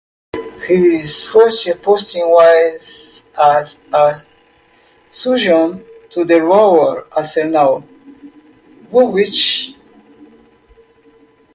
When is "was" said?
2.31-3.29